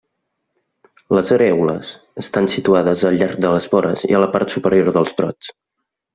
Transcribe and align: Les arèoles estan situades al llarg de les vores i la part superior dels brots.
Les 1.17 1.29
arèoles 1.35 1.91
estan 2.23 2.49
situades 2.55 3.05
al 3.11 3.19
llarg 3.21 3.37
de 3.47 3.53
les 3.59 3.69
vores 3.75 4.09
i 4.09 4.17
la 4.25 4.33
part 4.39 4.57
superior 4.57 4.93
dels 4.99 5.15
brots. 5.21 5.55